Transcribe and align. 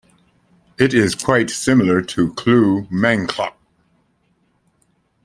It 0.79 0.95
is 0.95 1.13
quite 1.13 1.51
similar 1.51 2.01
to 2.01 2.33
"kue 2.33 2.87
mangkok". 2.89 3.53